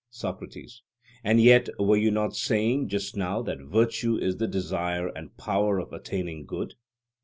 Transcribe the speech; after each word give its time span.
SOCRATES: 0.09 0.81
And 1.23 1.39
yet, 1.39 1.69
were 1.77 1.95
you 1.95 2.09
not 2.09 2.35
saying 2.35 2.87
just 2.89 3.15
now 3.15 3.43
that 3.43 3.59
virtue 3.59 4.17
is 4.17 4.37
the 4.37 4.47
desire 4.47 5.09
and 5.09 5.37
power 5.37 5.77
of 5.77 5.93
attaining 5.93 6.47
good? 6.47 6.73